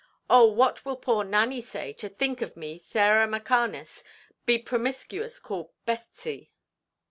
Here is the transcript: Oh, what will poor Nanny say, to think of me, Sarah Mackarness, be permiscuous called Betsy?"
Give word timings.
Oh, 0.31 0.47
what 0.47 0.83
will 0.83 0.95
poor 0.95 1.23
Nanny 1.23 1.61
say, 1.61 1.93
to 1.93 2.09
think 2.09 2.41
of 2.41 2.57
me, 2.57 2.79
Sarah 2.79 3.27
Mackarness, 3.27 4.03
be 4.47 4.57
permiscuous 4.57 5.37
called 5.39 5.69
Betsy?" 5.85 6.49